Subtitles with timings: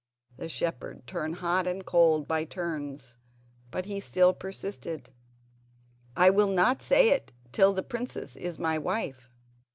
[0.37, 3.17] The shepherd turned hot and cold by turns,
[3.69, 5.13] but he still persisted:
[6.17, 9.29] "I will not say it till the princess is my wife."